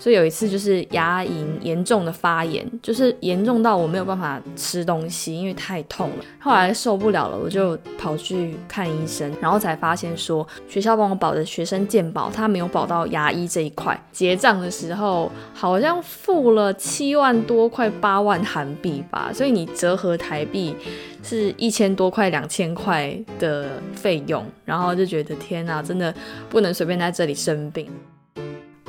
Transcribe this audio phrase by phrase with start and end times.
[0.00, 6.24] 所以有一次就是牙龈严重的发炎，就是严重到我没有办法吃东西，因为太痛了。
[6.40, 14.02] 后来受不了了，我就跑去看医生，然后才发现说学校帮我保的学生健保，他没有保到牙医这一块。
[14.10, 20.74] 结账的时候好像付了七万多块八万韩币吧，所以你折合台币
[21.22, 26.14] 是一千多块两千块的费用，然后就觉得天哪，真的
[26.48, 27.86] 不能随便在这里生病。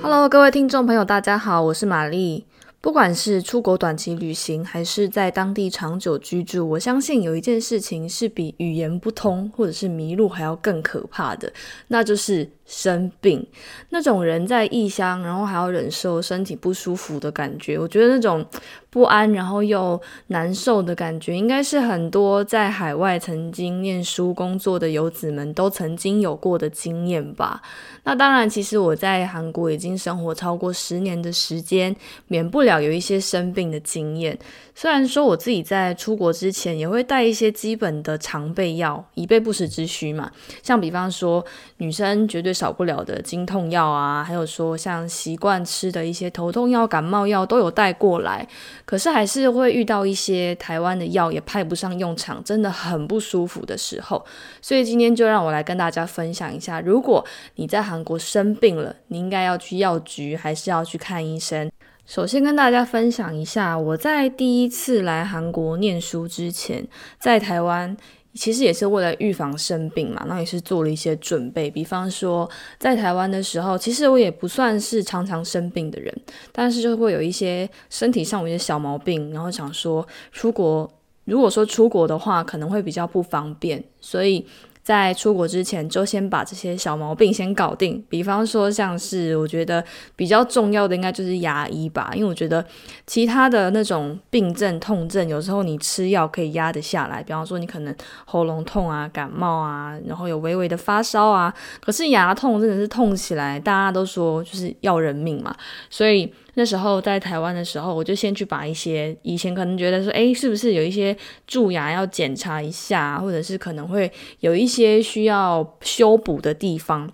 [0.03, 2.43] Hello，各位听众朋友，大家好，我是玛丽。
[2.81, 11.53] 不管是出国短期旅行，还是在当地长久居住，我相信有一件事情是比语言不通或者是迷路还要更可怕的，
[11.89, 13.45] 那就是生病。
[13.89, 18.45] 那种人在异乡，然后还要忍受身体不舒服的感觉，我觉得那种
[18.89, 27.61] 不安，然后又难受的感觉，应该是很多在海外曾经念书工作的游子们都曾经有过的经验吧。
[28.03, 31.93] 那当然，其实我在韩国已经生活超过十年的时间，
[32.27, 34.39] 免不了有一些生病的经验。
[34.73, 40.31] 虽然说我自己在出国之前也会带一些基本的常备药，以备不时之需嘛。
[40.63, 41.45] 像比方说
[41.77, 48.47] 女生绝对少不了的经痛药啊，还有说像习惯吃的一些头痛药、感冒药都有带过来。
[48.85, 54.23] 可是还是会遇到一些台湾的药也派不上用场，真的很不舒服的时候。
[54.61, 61.71] 所以今天就让我来跟大家分享一下，如果你在韩国生病了，你应该要去药局，还是要去看医生？
[62.05, 66.85] 首先跟大家分享一下，我在第一次来韩国念书之前，
[67.17, 67.97] 在台湾
[68.33, 71.69] 其实也是为了预防生病嘛，那也是做了一些准备。
[71.69, 76.15] 比方说，在台湾的时候，其实我也不算是常常生病的人，
[76.51, 80.89] 但是就会有一些身体上有一些小毛病，然后想说出国，
[81.25, 84.45] 如果说出国的话，可能会比较不方便，所以。
[84.83, 88.03] 在出国之前，就先把这些小毛病先搞定。
[88.09, 89.83] 比方说，像是我觉得
[90.15, 92.11] 比较重要的，应该就是牙医吧。
[92.15, 92.65] 因为我觉得
[93.05, 97.21] 其他的那种病症、痛症，有时候你吃药可以压得下来。
[97.21, 101.53] 比方说，你可能喉咙痛啊、感冒啊，然后有微微的发烧啊。
[101.79, 105.55] 可是牙痛真的是痛起来，大家都说就是要人命嘛。
[105.89, 106.33] 所以。
[106.55, 111.15] 那时候在台湾的时候，我就先去把一些以前可能觉得说，哎，是不是有一些
[111.47, 117.09] 蛀牙要检查一下，或者是可能会有一些需要修补的地方，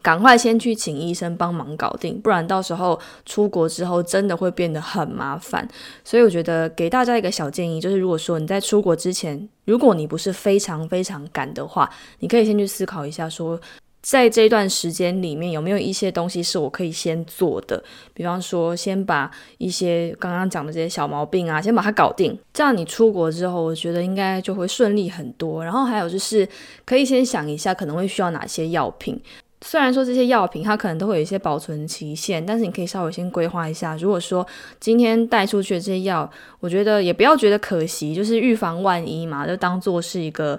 [0.00, 5.68] 赶快先去请医生帮忙搞定，不然到时候出国之后真的会变得很麻烦。
[6.02, 11.90] 所以我觉得给大家一个小建议，就是如果说你在出国之前，如果你不是非常非常赶的话，
[12.20, 13.60] 你可以先去思考一下说。
[14.02, 17.80] 在这段时间里面，有没有一些东西是我可以先做的？
[18.12, 22.36] 比方说，先把一些刚刚讲的这些小毛病啊，先把它搞定。
[22.52, 25.64] 这样你出国之后，我觉得应该就会顺利很多。
[25.64, 26.46] 然后还有就是，
[26.84, 29.20] 可以先想一下可能会需要哪些药品。
[29.64, 33.96] 虽然说这些药品它可能都会有一些保存期限，但是你可以稍微先规划一下。
[33.96, 34.44] 如果说
[34.80, 40.58] 今天带出去的这些药，我觉得也不要觉得可惜，就是预防万一嘛，就当做是一个。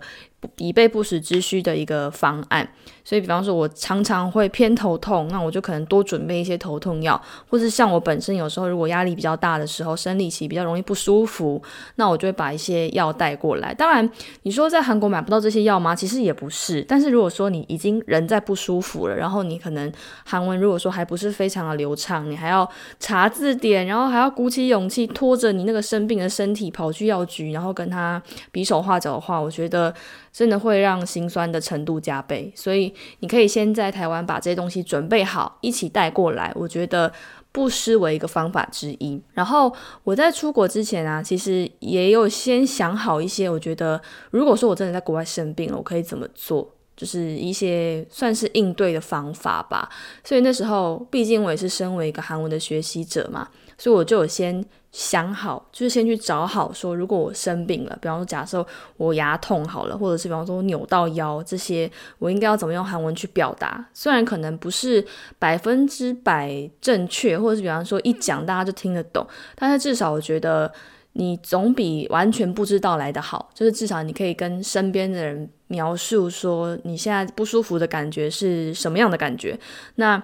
[0.57, 2.67] 以备不时之需的一个方案，
[3.03, 11.61] 所以比方说，我常常会偏头痛，那我就可能多准备一些头痛药，或是像我本身有时候如果压力比较大的时候，生理期比较容易不舒服，
[11.95, 13.73] 那我就会把一些药带过来。
[13.73, 14.09] 当然，
[14.43, 15.95] 你说在韩国买不到这些药吗？
[15.95, 16.81] 其实也不是。
[16.87, 19.91] 但是如果说你已经人在不舒服了，然后你可能
[20.25, 28.21] 韩文如果说还不是非常的流畅，你还要查字典，然后还要鼓起勇气拖着你那个生病的身体跑去药局，然后跟他
[28.51, 29.93] 比手画脚的话，我觉得。
[30.33, 37.13] 真的会让心酸的程度加倍，所以你可以先在台湾把这些东西准备好，一起带过来，我觉得
[37.51, 39.21] 不失为一个方法之一。
[39.33, 39.71] 然后
[40.03, 46.67] 我在出国之前啊，其实也有先想好一些，我觉得如果说我真的在国外生病了，我可以怎么做，
[46.97, 49.87] 就是一些算是应对的方法吧。
[50.23, 53.47] 所以那时候，毕竟我也是身为一个韩文的学习者嘛，
[53.77, 54.65] 所以我就有先。
[54.93, 58.63] 想好，就是先去找好，说如果我生病了，比方说假设
[58.95, 63.83] 我牙痛好了，或者是比方说扭到腰这些，我应该要怎么用韩文去表达？
[63.91, 65.03] 虽然可能不是
[65.39, 69.25] 百分之百正确，或者是比方说一讲大家就听得懂，
[69.55, 70.71] 但是至少我觉得
[71.13, 73.49] 你总比完全不知道来的好。
[73.55, 79.59] 就是至少你可以跟身边的人描述说你现在不舒服的感觉是什么样的感觉，
[79.95, 80.21] 那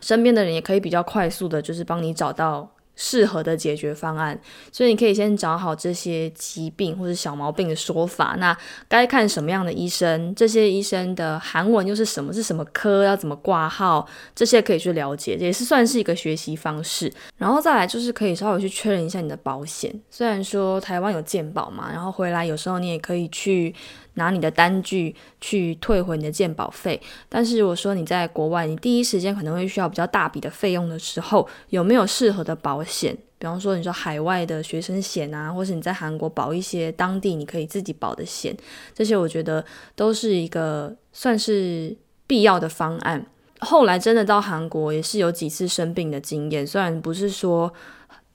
[0.00, 2.68] 身边的人也可以比较快速的，就是帮你找到。
[2.96, 4.38] 适合的解决方案，
[4.70, 8.36] 所以你可以先找好这些疾病或者小毛病的说法。
[8.38, 8.56] 那
[8.88, 10.34] 该看什么样的医生？
[10.34, 12.32] 这些医生的韩文又是什么？
[12.32, 13.04] 是什么科？
[13.04, 14.06] 要怎么挂号？
[14.34, 17.12] 这些可以去了解，也是算是一个学习方式。
[17.38, 19.92] 然后再来就是可以稍微去确认一下你的保险。
[20.10, 23.74] 虽然说台湾有健保嘛，然后回来有时候你也可以去。
[24.14, 33.16] 拿你的单据去退回你的鉴保费，但是如果说你在国外，你第一时间可能会需要比较大笔的费用的时候，有没有适合的保险？
[33.38, 38.56] 比方说你说海外的学生险啊，或是你在韩国保一些当地你可以自己保的险，
[38.94, 39.64] 这些我觉得
[39.94, 41.94] 都是一个算是
[42.26, 43.26] 必要的方案。
[43.60, 47.72] 后来真的到韩国也是有几次生病的经验，虽然不是说。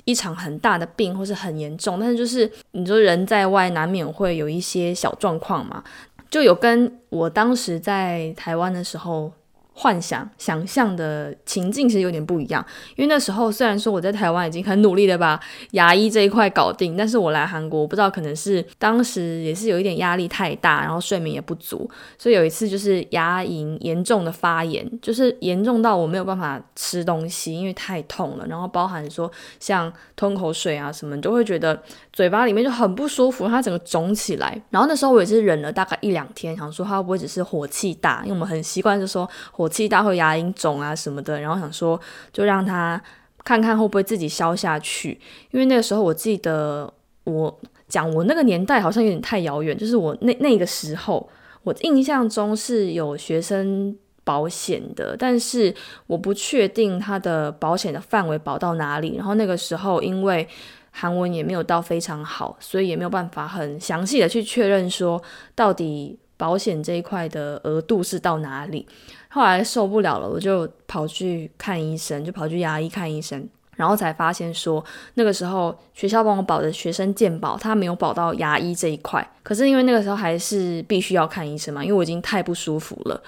[0.09, 5.83] 一场很大的病或是很严重，但是就是你说人在外难免会有一些小状况嘛，
[6.31, 9.31] 就有跟我当时在台湾的时候。
[9.81, 12.63] 幻想、想象的情境其实有点不一样，
[12.97, 15.39] 因为那时候虽然说我在台湾已经很努力的把
[15.71, 29.31] 牙医这一块搞定，但是我来韩国，我不知道可能是当时也是有一点压力太大，然后睡眠也不足，所以有一次就是牙龈严重的发炎，就是严重到我没有办法吃东西，因为太痛了，然后包含说
[29.61, 31.81] 像吞口水啊什么，都会觉得
[32.19, 34.61] 嘴巴里面就很不舒服，它整个肿起来。
[34.69, 39.69] 然后那时候我也是忍了大概一两天，想说它会不会只是火气大，因为我们很习惯就说火。
[39.69, 41.97] 气大会牙龈肿啊什么的，然后想说
[42.33, 43.01] 就让他
[43.45, 45.17] 看看会不会自己消下去，
[45.51, 46.93] 因为那个时候我记得
[47.23, 51.29] 我讲我那个年代好像有点太遥远，就是我那那个时候
[51.63, 53.95] 我印象中是有学生
[54.25, 55.73] 保险的，但是
[56.07, 60.45] 我不确定他的保险的范围保到哪里，然后那个时候因为
[60.99, 65.21] 韩文也没有到非常好，所以也没有办法很详细的去确认说
[65.55, 68.85] 到底保险这一块的额度是到哪里。
[69.29, 73.47] 后来受不了了，我就跑去看医生，就跑去牙医看医生，
[73.77, 79.25] 然后才发现说，那个时候学校帮我保的学生健保，他没有保到牙医这一块。
[79.41, 83.21] 可是因为那个时候还是必须要看医生嘛，因为我已经太不舒服了，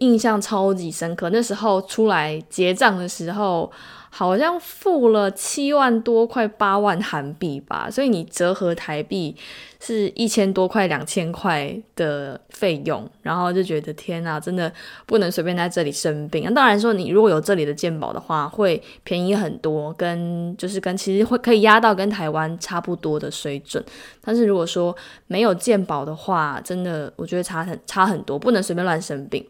[0.00, 1.30] 印象超级深刻。
[1.30, 3.70] 那时候出来结账的时候。
[4.14, 9.34] 好像付了七万多块八万韩币吧，所以你折合台币
[9.80, 14.70] 是一千多块两千块的费用，然后就觉得天哪，真的
[15.06, 16.44] 不能随便在这里生病。
[16.44, 23.82] 那当然说，你如果有这里的健保的话，会便宜很多，跟就是跟其实会可以压到跟台湾差不多的水准。
[24.22, 24.94] 但是如果说
[25.26, 29.42] 没有健保的话，真的我觉得差很差很多，不能随便乱生病。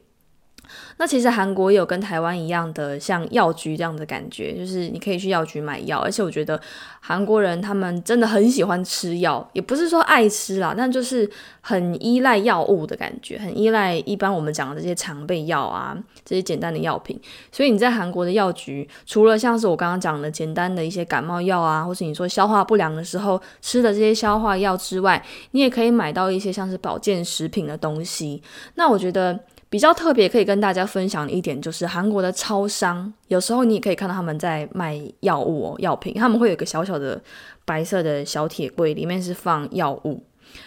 [0.97, 6.61] 那其实韩国也有跟台湾一样的像药局这样的感觉，就是你可以去药局买药，而且我觉得
[7.01, 11.29] 韩国人他们真的很喜欢吃药，也不是说爱吃啦，但就是
[11.61, 17.21] 很依赖药物的感觉，很依赖一般我们讲的这些常备药啊，这些简单的药品。
[17.51, 28.43] 所以你在韩国的药局，除了像是我刚刚讲的简单的一些感冒药啊，或是你说消化不良的时候吃的这些消化药之外，你也可以买到一些像是保健食品的东西。
[28.77, 29.39] 那我觉得。
[29.73, 37.19] 比较特别可以跟大家分享的一点就是，韩国的超商有时候你也可以看到他们在卖药物哦，药品，他们会有一个小小的
[37.65, 40.23] 白色的小铁柜，里面是放药物。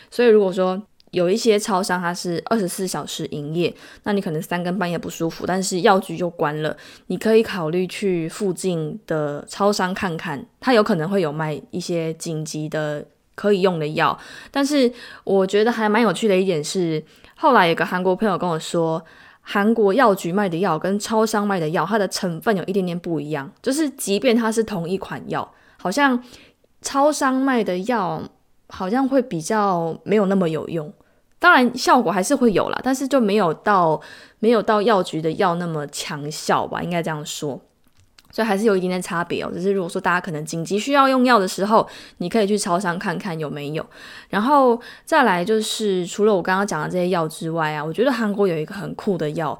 [0.10, 0.81] 所以如果说
[1.12, 3.72] 有一些超商它是二十四小时营业，
[4.06, 6.75] 那你可能三更半夜不舒服，但是药局就关了，
[7.06, 13.06] 你可以考虑去附近的超商看看，它有可能会有卖一些紧急的
[13.36, 14.18] 可以用的药。
[14.50, 14.92] 但是
[15.24, 17.04] 我觉得还蛮有趣的一点是。
[17.45, 18.99] 后来有个韩国朋友跟我说，
[19.42, 23.52] 韩国药局卖的药跟超商卖的药，它的成分有一点点不一样。
[23.61, 25.47] 就是即便它是同一款药，
[25.78, 26.19] 好像
[26.81, 28.19] 超商卖的药
[28.69, 30.92] 好像会比较没有那么有用。
[31.37, 34.02] 当然效果还是会有啦，但是就没有到
[34.40, 37.61] 没有到药局的药那么强效吧，应该这样说。
[38.35, 39.49] 所以还是有一点点差别哦。
[39.54, 41.87] 只是如果说大家可能紧急需要用药的时候，
[42.18, 43.85] 你可以去超商看看有没有。
[44.27, 49.57] 然后再来就是，除了我刚刚讲的这些药之外啊，我觉得韩国有一个很酷的药。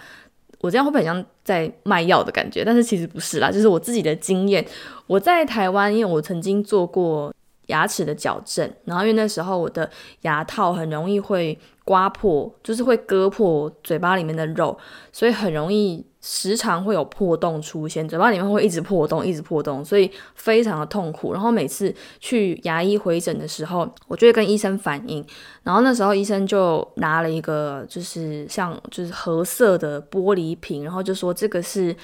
[0.60, 2.66] 我这样会不会很像在卖药的感觉？
[2.66, 4.66] 但是其实不是啦，就是我自己的经验。
[5.08, 7.34] 我在台湾，因为我曾经做过
[7.68, 9.90] 牙齿的矫正，然后因为那时候我的
[10.24, 14.78] 牙套很容易会刮破，就是会割破嘴巴里面的肉，
[15.14, 16.06] 所以很容易。
[16.28, 21.32] 时常会有破洞出现，嘴巴里面会一直破洞，一直破洞，所以非常的痛苦。
[21.34, 25.24] 然后每次去牙医回诊的时候，我就会跟医生反映。
[25.62, 31.96] 然后那时候医生就拿了一个就是像就是褐色的玻璃瓶，然后就说这个是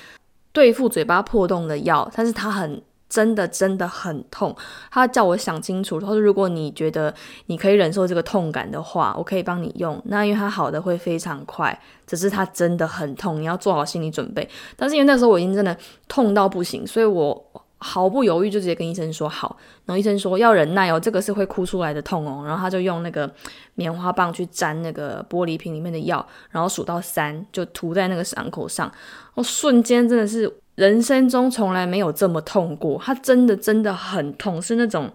[0.51, 2.79] 对付嘴巴破洞的药，但是它很。
[3.11, 4.55] 真的真的很痛，
[4.89, 5.99] 他叫我想清楚。
[5.99, 7.13] 他说：“如果你觉得
[7.47, 10.01] 你可以忍受这个痛感的话，我可以帮你用。
[10.05, 11.77] 那因为它好的会非常快，
[12.07, 14.47] 只是它真的很痛，你要做好心理准备。
[14.77, 15.75] 但是因为那时候我已经真的
[16.07, 17.45] 痛到不行，所以我
[17.79, 23.29] 毫不犹豫就直接跟医生说好，然后医生说要忍耐哦，这个是会哭出来的痛哦，然后他就用那个
[23.75, 28.89] 棉花棒去沾那个玻璃瓶里面的药，然后数到三就涂在那个伤口上，
[29.33, 35.07] 我，瞬间真的是人生中从来没有这么痛过，他真的真的很痛，是那种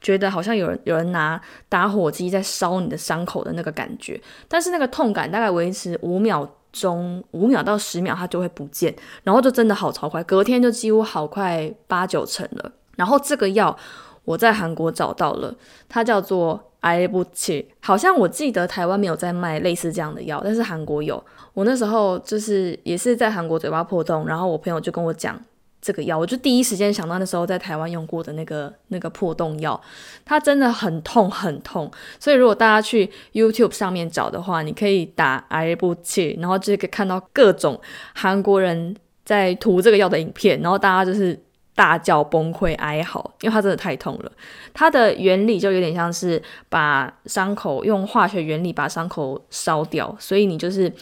[0.00, 6.48] 觉得好像有人有人拿打火机在烧你的伤口的那个感觉，但是那个痛感大概维持五秒。
[6.72, 12.70] 钟五秒到十秒，它就会不见，然后就真的好超快，隔天就几乎好快八九成了。
[12.94, 13.76] 然后这个药
[14.24, 15.52] 我在韩国找到了，
[15.88, 21.22] 它叫做艾布切，好像我记得台湾没有在卖类似这样的药，但是韩国有。
[21.54, 25.40] 我那时候就是也是在韩国嘴巴破洞，然后我朋友就跟我讲。
[25.82, 29.80] 这个药，我就第一时间想到那时候在台湾用过的那个那个破洞药，
[30.26, 31.90] 它真的很痛很痛。
[32.18, 37.80] 所以如果大家去 YouTube 上面找的话，你可以打 I 不切，然后就可以看到各种
[38.14, 38.94] 韩国人
[39.24, 41.40] 在涂这个药的影片，然后大家就是
[41.80, 44.32] 大叫崩溃哀嚎，因为它真的太痛了。
[44.74, 50.92] 它的原理就有点像是把伤口用化学原理把伤口烧掉，所以你就是。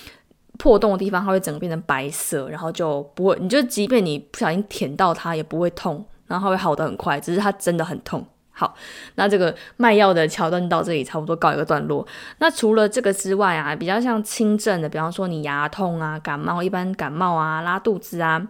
[0.58, 8.26] 破洞的地方，它会整个变成白色，然后就不会，你就即便你不小心舔到它，也不会痛，然后它会好的很快，只是它真的很痛。
[8.50, 8.74] 好，
[9.14, 12.04] 那这个卖药的桥段到这里差不多告一个段落。
[12.38, 18.48] 那除了这个之外啊，比较像轻症的，比方说你牙痛啊、感冒，一般感冒啊、拉肚子啊。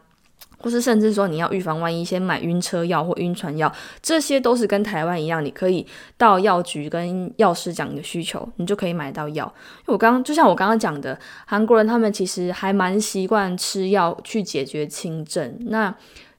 [0.58, 3.72] 或是甚至说你要预防万一，先买晕车药或晕船药，
[4.02, 5.86] 这些都是跟台湾一样，你可以
[6.16, 9.44] 到药局跟药师讲你的需求，你就可以买到药。
[9.80, 15.56] 因为我刚刚就像我刚刚讲的，韩国人他们其实还蛮习惯吃药去解决轻症。
[15.66, 15.94] 那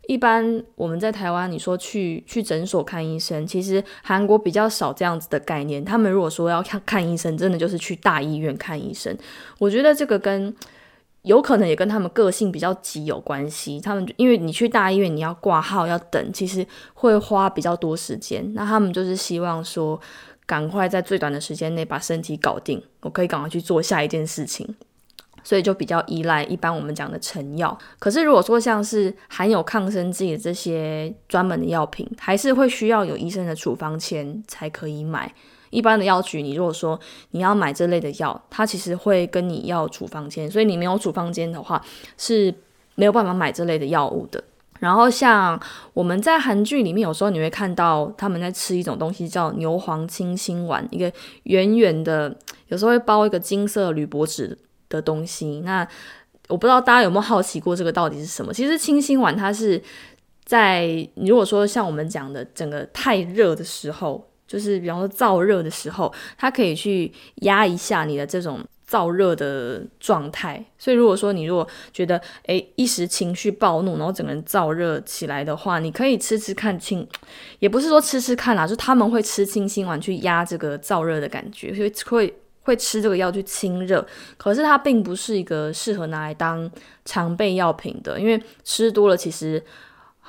[0.07, 5.85] 一般我们在台湾，你说去去诊所看医生，其实韩国比较少这样子的概念。
[5.85, 9.15] 他们如果说要看看医生，真的就是去大医院看医生。
[9.59, 10.51] 我觉得这个跟
[11.23, 13.79] 有可能也跟他们个性比较急有关系。
[13.81, 18.53] 他们因为你去大医院，你要挂号要等，其实会花比较多时间。
[18.53, 19.99] 那他们就是希望说，
[20.45, 24.75] 赶快在最短的时间内把身体搞定，我可以赶快去做下一件事情。
[25.41, 27.75] 所以就比较依赖一般我们讲的成药。
[27.97, 35.33] 可是如果说像是含有抗生剂的这些专门的药品，还是会需要有医生的处方签才可以买。
[35.69, 36.99] 一般的药局，你如果说
[37.31, 41.83] 你要买这类的药，它其实会跟你要处方签，所以你没有处方签的话
[42.17, 42.53] 是
[42.95, 44.43] 没有办法买这类的药物的。
[44.79, 45.59] 然后像
[45.93, 51.11] 我们在韩剧里面，有时候你会看到他们在吃一种东西叫牛黄清心丸，一个
[51.43, 52.33] 圆圆的，
[52.69, 54.57] 有时候会包一个金色铝箔纸
[54.87, 55.61] 的东西。
[55.65, 55.85] 那
[56.47, 58.53] 我不知道大家有没有好奇过这个到底是什么？
[58.53, 59.83] 其实清心丸它是
[60.45, 60.85] 在
[61.15, 64.28] 你如果说像我们讲的整个太热的时候。
[64.49, 70.65] 就是比方说燥热的时候，它可以去压一下你的这种燥热的状态。
[70.79, 77.07] 所以如果说你如果觉得诶一时情绪暴怒，然后整个人燥热起来的话，你可以吃吃看清，
[77.59, 84.03] 也不是说吃吃看啦，就他们会吃清心丸去压这个燥热的感觉，所以会会吃这个药去清热。
[84.35, 86.67] 可是它并不是一个适合拿来当
[87.05, 89.63] 常备药品的，因为吃多了其实。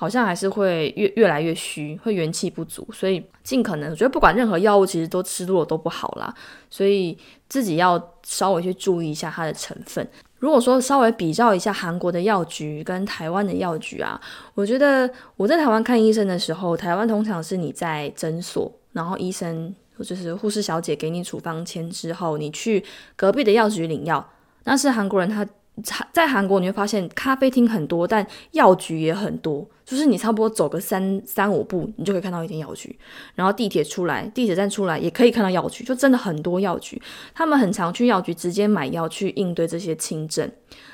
[0.00, 6.34] 好像还是会越越来越虚，会元气不足，所以尽可能，我觉得不管任何药物，其实都吃多了都不好啦，
[6.70, 7.14] 所以
[7.50, 10.08] 自己要稍微去注意一下它的成分。
[10.38, 14.18] 如果说稍微比较一下韩国的药局跟台湾的药局啊，
[14.54, 22.82] 我觉得我在台湾看医生的时候，台湾通常是你在诊所，然后医生就是护士小姐给你处方签之后，你去
[23.16, 24.26] 隔壁的药局领药，
[24.64, 25.46] 那是韩国人他。
[26.12, 29.66] 在韩国你会发现咖啡厅很多，但药局也很多。
[29.84, 32.96] 就是你差不多走个三三五步，你就可以看到一间药局。
[33.34, 37.00] 然后地铁出来，地铁站出来也可以看到药局，就真的很多药局。
[37.34, 40.48] 他们很常去药局直接买药去应对这些轻症。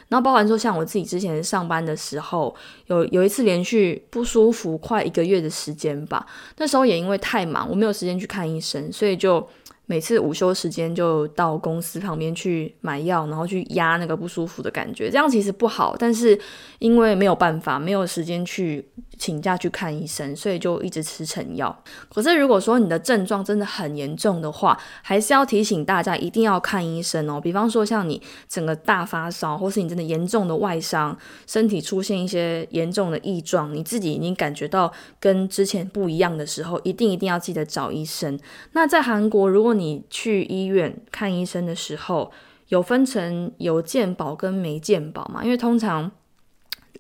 [0.09, 2.55] 然后包含说，像我自己之前上班的时候，
[2.87, 6.25] 有有一次连续不舒服快一个月的时间吧。
[6.57, 9.47] 那时候也因为太忙，我没有时间去看医生，所以就。
[9.87, 15.97] 每次午休时间就到公司旁边去买药，然后去压那个不舒服的感觉，这样其实不好。
[15.97, 16.39] 但是
[16.81, 18.85] 因为没有办法，没有时间去
[19.19, 21.83] 请假去看医生，所以就一直吃成药。
[22.09, 27.41] 可是如果说你的症状真的很严重的话，还是要提醒大家一定要看医生哦。
[27.41, 38.39] 比方说像你整个大发烧，或是你真的严重的外伤，身体出现一些严重的异状，你自己已经感觉到跟之前不一样的时候，一定一定要记得找医生。
[38.73, 42.31] 那在韩国，如果你去医院看医生的时候，
[42.69, 45.45] 有分成有健保跟没健保嘛？
[45.45, 46.11] 因为通常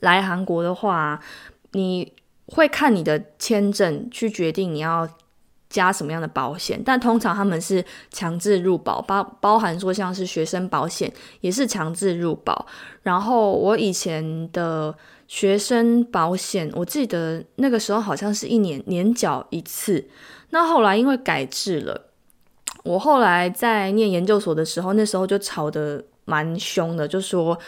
[0.01, 1.21] 来韩国的话，
[1.73, 2.13] 你
[2.47, 5.09] 会看你的签证去决定你要
[5.69, 12.67] 加什么样的保险，但通常他们是强制入保，包包含说像是学生保险也是强制入保。
[13.03, 14.95] 然后我以前的
[15.27, 20.09] 学生保险，我记得那个时候好像是一年年缴一次。
[20.51, 22.11] 那后来因为改制了，
[22.85, 27.59] 我后来在念研究所的时候，那时候就吵得蛮凶的，就说。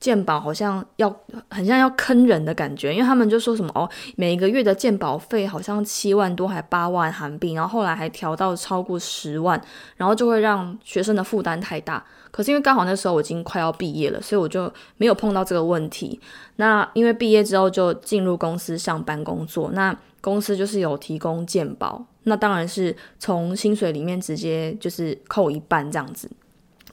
[0.00, 1.14] 鉴保好像要
[1.50, 9.60] 很像要坑人的感觉，因为他们就说什么哦，每个月的鉴保费好像七万多还八万韩币，然后后来还调到超过十万，
[9.96, 12.04] 然后就会让学生的负担太大。
[12.30, 16.20] 可是因为刚好那时候我已经快要毕业了，所以我就没有碰到这个问题。
[16.56, 26.30] 那因为毕业之后就进入公司上班工作，那公司就是有提供鉴保，那当然是从薪水里面直接就是扣一半这样子。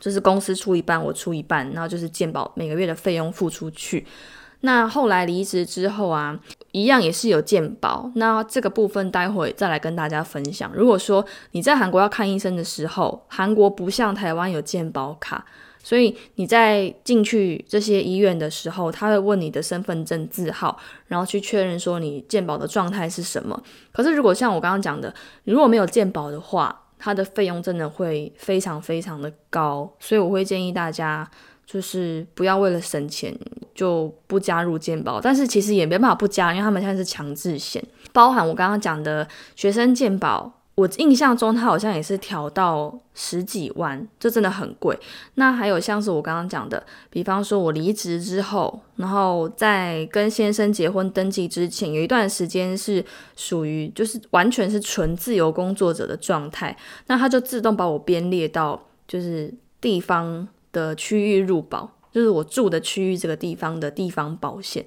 [0.05, 4.05] 就是公司出一半，我出一半，然后就是健保每个月的费用付出去。
[4.61, 6.39] 那后来离职之后啊，
[6.73, 8.11] 一样也是有健保。
[8.13, 10.71] 那这个部分待会再来跟大家分享。
[10.75, 15.43] 如果说你在韩国要看医生的时候，韩国不像台湾有健保卡，
[15.81, 23.59] 所以你在进去这些医院的时候，他会问你的身份证字号，然后去确认说你健保的状态是什么。
[23.91, 25.11] 可是如果像我刚刚讲的，
[25.45, 31.29] 如果没有健保的话，它的费用真的会非常非常的高，所以我会建议大家
[31.63, 33.31] 就是不要为了省钱
[33.75, 37.79] 就不加入健保，但是其实也没办法不加，因为他们现在是强制险，
[38.11, 40.51] 包含我刚刚讲的学生健保。
[40.75, 44.99] 我印象中，它好像也是调到十几万，这真的很贵。
[45.35, 53.01] 那还有像是我刚刚讲的，比方说我离职之后，然后在跟先生结婚登记之前，有一段时间是
[53.37, 56.75] 属于就是完全是纯自由工作者的状态，
[57.07, 58.77] 那它就自动把我编列到
[59.07, 64.85] 就是地方的区域入保，就是我住的区域这个地方的地方保险，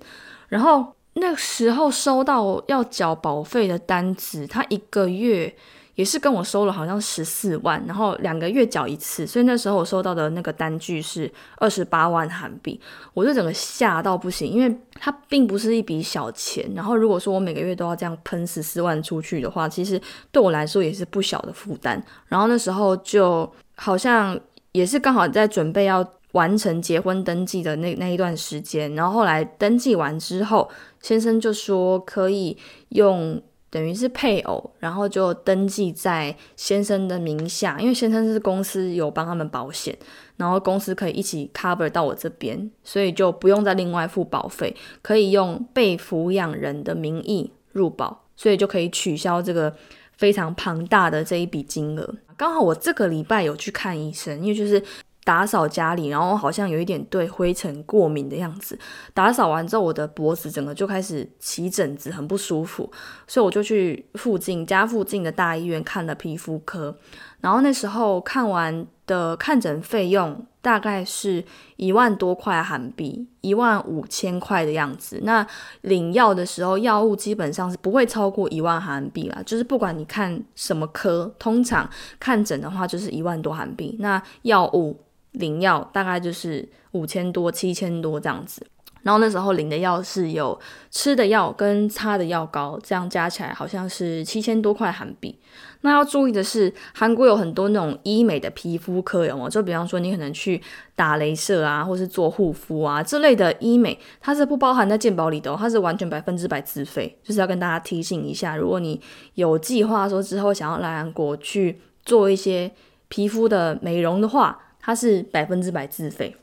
[0.49, 5.54] 然后那时候收到要缴保费的单子，它一个月。
[5.99, 12.81] 也是跟我收了好像十四万，然后两个月缴一次，所以那时候我收到的那个单据是二十八万韩币，
[13.14, 16.64] 我就整个吓到不行，因为它并不是一笔小钱。
[16.73, 20.00] 然后如果说我每个月都要这样喷十四万出去的话，其实
[20.31, 22.00] 对我来说也是不小的负担。
[22.28, 24.38] 然后那时候就好像
[24.71, 30.71] 也是刚好在准备要完成结婚登记的那那一段时间，然后后来登记完之后，
[31.02, 32.56] 先生就说可以
[32.91, 33.43] 用。
[33.71, 39.97] 等于是配偶，然后就登记在先生的名下，因为先生是公司有帮他们保险，
[40.37, 49.75] 然后公司可以一起 cover 到我这边，所以就不用再另外付保费，可以用被抚养人的名义入保，所以就可以取消这个
[50.17, 52.15] 非常庞大的这一笔金额。
[52.37, 54.83] 刚好我这个礼拜有去看医生，因为就是。
[55.28, 58.78] 打扫家里，然后好像有一点对灰尘过敏的样子。
[59.12, 62.91] 打扫完之后，我的脖子整个就开始起疹子，很不舒服，
[63.26, 66.97] 所以我就去附近家附近的大医院看了皮肤科。
[67.43, 71.45] 然后那时候看完的看诊费用大概是
[71.76, 75.21] 一万多块韩币，一万五千块的样子。
[75.25, 75.47] 那
[75.82, 79.43] 领药的时候，药物基本上是不会超过一万韩币啦。
[79.45, 81.86] 就是不管你看什么科，通常
[82.19, 83.95] 看诊的话就是一万多韩币。
[84.00, 84.99] 那药物。
[85.39, 88.67] 领药大概就是五千多、七千多这样子，
[89.03, 90.59] 然后那时候领的药是有
[90.91, 95.39] 吃的药跟擦的药膏，这样加起来好像是七千多块韩币。
[95.83, 99.49] 那要注意的是，韩国有很多那种医美的皮肤科，有吗？
[99.49, 100.61] 就比方说你可能去
[100.97, 107.17] 打镭射啊，或是做护肤啊这类的医美，它是不包含在健保里的，它是完全百分之百自费。
[107.23, 109.01] 就是要跟大家提醒一下，如果你
[109.35, 112.69] 有计划说之后想要来韩国去做一些
[113.07, 116.35] 皮肤的美容的话，它是百分之百自费，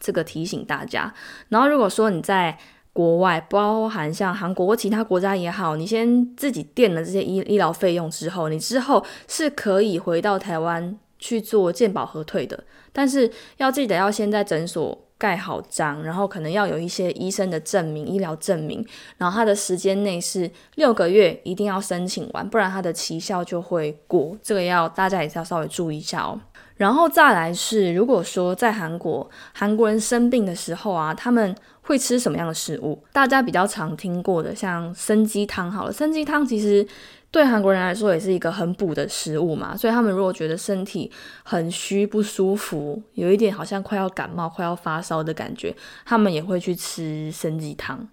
[0.00, 1.12] 这个提醒大家。
[1.50, 2.58] 然后如果说你在
[2.94, 12.64] 国外，包含像韩国或其他国家也好，你先自己垫了这些医医疗费用之后，你之后是可以回到台湾去做健保核退的。
[12.94, 18.82] 但是要记得要先在诊所盖好章，然后可能要有一些医生的证明、医疗证明，
[19.18, 24.34] 然后它的时间内是六个月，一定要申请完，不然它的期效就会过。
[24.42, 26.40] 这个要大家也是要稍微注意一下哦。
[26.76, 33.02] 然后再来是，如果说在韩国，韩国人生病的时候啊，他们会吃什么样的食物？
[33.12, 35.72] 大家比较常听过的，像参鸡汤。
[35.72, 36.86] 好了，参鸡汤其实
[37.30, 41.10] 对韩国人来说也是一个很补的食物嘛，所以他们如果觉得身体
[41.42, 48.06] 很虚不舒服，有一点好像快要感冒、快要发烧的感觉，他们也会去吃参鸡汤。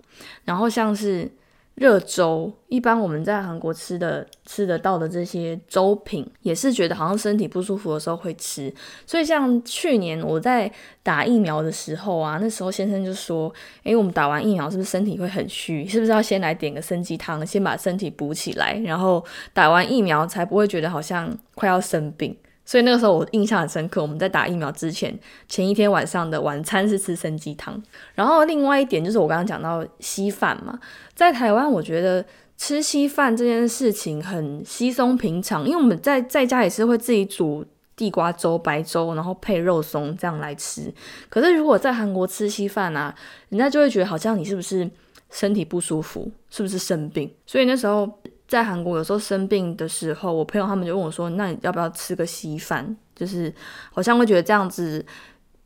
[0.45, 1.29] 然后像是。
[1.75, 8.71] 热粥，一般我们在韩国吃的吃得到的这些粥品，也是觉得好像身体不舒服的时候会吃。
[9.07, 13.51] 所以像去年我在打疫苗的时候啊，那时候先生就说
[13.83, 15.87] ：“诶，我们打完疫苗是不是身体会很虚？
[15.87, 24.01] 是不是要先来点个参鸡汤，先把身体补起来，然后打完疫苗才不会觉得好像快要生病？”所以那个时候我印象很深刻。
[24.01, 27.81] 我们在打疫苗之前，前一天晚上的晚餐是吃生鸡汤。
[28.15, 30.79] 然后另外一点就是我刚刚讲到稀饭嘛，
[31.13, 32.25] 在台湾我觉得
[32.57, 40.93] 吃稀饭这件事情很稀松平常，因为我们在在家也是会自己煮地瓜粥、白粥，然后配肉松这样来吃。
[41.29, 43.13] 可是如果在韩国吃稀饭啊，
[43.49, 44.89] 人家就会觉得好像你是不是
[45.29, 47.29] 身体不舒服，是不是生病？
[47.45, 48.09] 所以那时候。
[48.47, 52.95] 在韩国有时候生病的时候，我朋友他们就问我说：“那你要不要吃个稀饭？
[53.15, 53.51] 就是
[53.91, 55.03] 好像会觉得这样子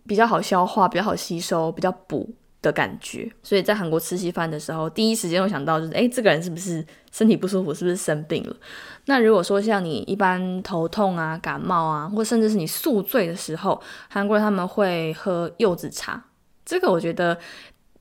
[0.06, 2.30] 比较好消化、比较好吸收、比较补
[2.62, 7.74] 的感觉。”所以在韩国吃稀饭的时候，第一时间会想到就是：哎，这个人是不是身体不舒服？
[7.74, 8.56] 是不是生病了？
[9.06, 16.24] 那如果说像你一般头痛啊、感冒啊，或甚至是你宿醉的时候，韩国人他们会喝柚子茶。
[16.64, 17.38] 这个我觉得。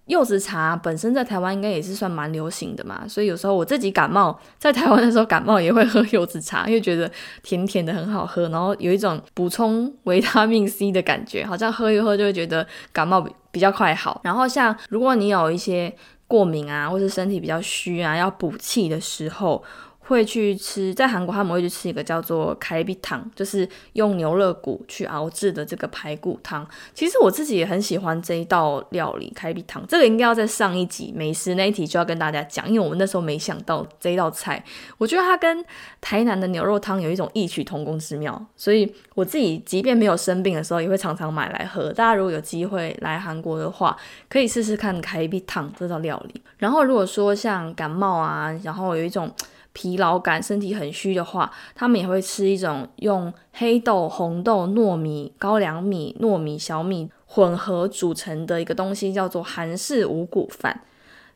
[0.07, 7.11] 柚子茶本身在台湾应该也是算蛮流行的嘛，所以有时候我自己感冒，在台湾的时候感冒也会喝柚子茶，因为觉得
[7.43, 14.21] 甜甜的很好喝，然后有一种补充维他命 C 的感觉，好像喝一喝就会觉得感冒比较快好。
[14.25, 15.93] 然后像如果你有一些
[16.27, 19.63] 过敏啊，或是身体比较虚啊，要补气的时候。
[20.09, 26.67] 会去吃，在韩国他们会去吃一个叫做开比汤，就是用牛肋骨去熬制的这个排骨汤。
[26.95, 34.65] 其实我自己也很喜欢这一道料理开比汤，这个应该要在上一集美食那一题就要跟大家讲，因为我们那时候没想到这一道菜，
[34.97, 35.65] 我觉得它跟
[36.01, 41.93] 台南的牛肉汤有一种异曲同工之妙，所以我自己即便没有生病的时候，也会常常买来喝。
[41.93, 43.97] 大家如果有机会来韩国的话，
[44.29, 46.41] 可以试试看开比汤这道料理。
[46.59, 49.29] 然后如果说像感冒啊，然后有一种。
[49.77, 60.81] 疲劳感、身体很虚的话，他们也会吃一种用黑豆、红豆、糯米、高粱米、糯米、小米混合组成的一个东西，叫做韩式五谷饭。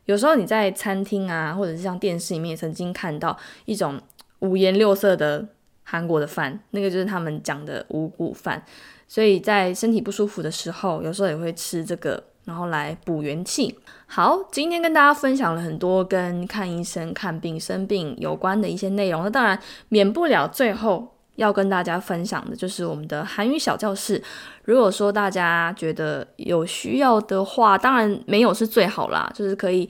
[0.05, 4.01] 有时候你在餐厅啊，或者是像电视里面曾经看到一种
[4.39, 5.47] 五颜六色的
[5.83, 8.65] 韩国的饭，那个就是他们讲的五谷饭。
[9.07, 12.23] 所以在身体不舒服的时候，有时候也会吃这个。
[12.43, 13.77] 然后来补元气。
[14.13, 19.23] 好，今天跟大家分享了很多跟看医生、看病、生病有关的一些内容。
[19.23, 24.21] 那当然免不了最后要跟大家分享的就是我们的韩语小教室。
[24.65, 29.89] 如果说大家觉得有需要的话，当然没有是最好啦，就是可以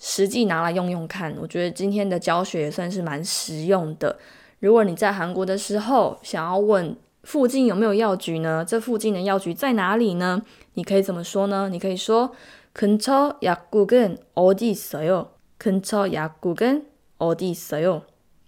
[0.00, 1.36] 实际拿来用用看。
[1.38, 4.18] 我觉得今天的教学也算是蛮实用的。
[4.60, 8.64] 如果你在韩国的时候想要问附近有没有药局呢？
[8.66, 10.40] 这附近的药局在哪里呢？
[10.72, 11.68] 你可以怎么说呢？
[11.70, 12.32] 你可以说
[12.73, 15.27] 근처약국은어디있어 요？
[15.59, 18.01] 근처약국은어디있어 요？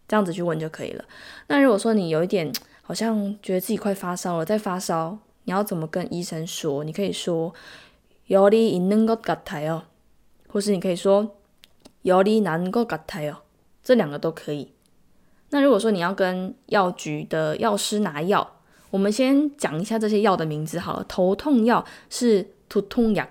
[0.08, 1.04] 这样子去问就可以了。
[1.48, 6.84] 那如果说你有一点好像觉得自己快发烧了，在发烧，你要怎么跟医生说？
[6.84, 7.54] 你可以说
[8.28, 9.82] 열이있는것같아 요，
[10.48, 11.36] 或是你可以说
[12.04, 13.38] 열이난것같아 요，
[13.84, 14.72] 这两个都可以。
[15.50, 18.58] 那如果说你要跟药局的药师拿药，
[18.89, 21.06] 我们先讲一下这些药的名字好了。
[21.08, 23.28] 头痛药是头痛药，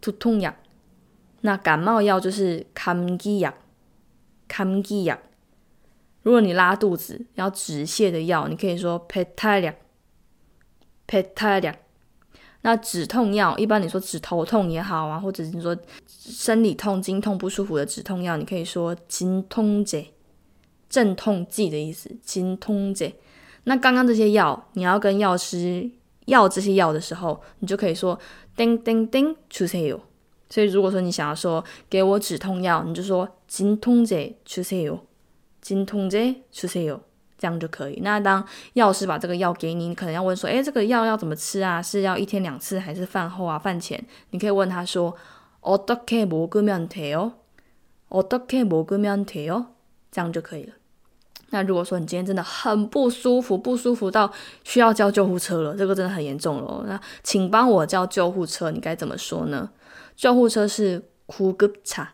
[0.00, 0.54] 头痛药。
[1.42, 3.52] 那感冒药就是감기 약，
[4.48, 5.18] 감기 약。
[6.22, 9.74] 如果你拉肚子要止泻的药，你可以说배탈 약，
[11.06, 11.76] 배탈 약。
[12.62, 15.76] 那止痛药，一般你说止头痛也好啊，或者是你说
[16.08, 20.06] 生理痛、经痛不舒服的止痛药，你可以说진통 제，
[20.88, 23.12] 镇痛剂的意思，진통 제。
[23.64, 25.90] 那刚刚这些药，你要跟药师
[26.24, 28.18] 要这些药的时候，你就可以说
[28.58, 30.00] 叮叮叮出塞哟。
[30.50, 35.00] 所以如果说你想要说给我止痛药，你就说金通者出塞哟，
[35.60, 36.18] 金通者
[36.52, 37.00] 出塞哟，
[37.36, 37.98] 这样就可以。
[38.02, 41.82] 那当药师把这个药给你，你可能要问说，诶，这个药要怎么吃啊？
[41.82, 44.04] 是要一天两次，还是饭后啊、饭前？
[44.30, 45.16] 你可以问他说，
[45.62, 47.32] 어떻게먹으면돼 요？
[48.10, 49.66] 어떻게먹으면돼 요？
[50.12, 50.74] 这样就可以了。
[51.50, 54.32] 那如果说你今天真的很不舒服，不舒服到
[54.64, 56.84] 需要叫救护车了，这个真的很严重了。
[56.86, 59.70] 那请帮我叫救护车，你该怎么说呢？
[60.16, 62.08] 救护车是구급 차，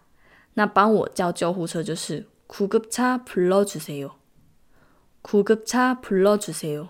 [0.55, 4.11] 那帮我叫救护车就是구급차불러주세 요，
[5.23, 6.89] 구급차불러주세 요。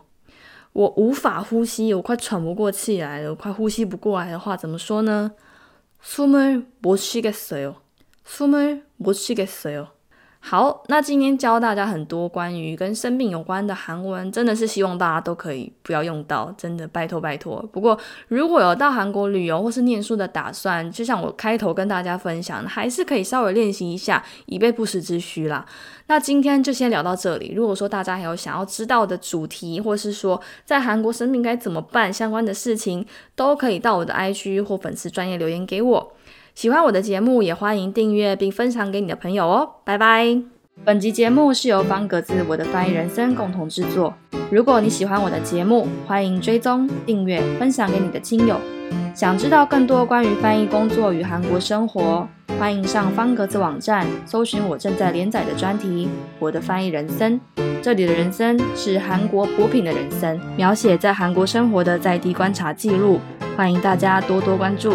[0.73, 5.33] 我无法呼吸，我快喘不过气来了，我快呼吸不过来的话，怎么说呢？
[6.03, 7.75] 숨을못쉬겠어 요，
[8.25, 9.94] 숨을못쉬겠어 요。
[10.48, 17.68] 好，那今天教大家很多关于跟生病有关的韩文，真的是希望大家都可以不要用到，真的拜托拜托。
[17.72, 25.66] 不过如果有到韩国旅游或是念书的打算，就像我开头跟大家分享，还是可以稍微练习一下，以备不时之需啦。
[26.06, 27.52] 那今天就先聊到这里。
[27.56, 33.04] 如果说大家还有想要知道的主题，或是说在韩国生病该怎么办相关的事情，
[33.36, 36.12] 都可以到我的 IG 或粉丝专业留言给我。
[36.56, 39.70] 喜欢我的节目，也欢迎订阅并分享给你的朋友哦。
[39.84, 40.42] 拜拜。
[40.86, 44.14] 本集节目是由方格子我的翻译人生共同制作。
[44.50, 48.58] 如果你喜欢我的节目，欢迎追踪、订阅、分享给你的亲友。
[49.14, 52.26] 想知道更多关于翻译工作与韩国生活，
[52.58, 56.06] 欢迎上方格子网站搜寻我正在连载的专题
[56.40, 57.38] 《我的翻译人生》。
[57.82, 63.20] 这里的人生是韩国补品的人生，描写在韩国生活的在地观察记录。
[63.58, 64.94] 欢迎大家多多关注。